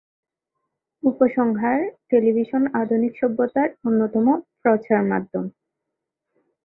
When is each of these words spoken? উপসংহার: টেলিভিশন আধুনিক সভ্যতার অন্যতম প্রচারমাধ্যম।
উপসংহার: 1.03 1.79
টেলিভিশন 2.09 2.63
আধুনিক 2.81 3.13
সভ্যতার 3.21 3.69
অন্যতম 3.87 4.25
প্রচারমাধ্যম। 4.61 5.45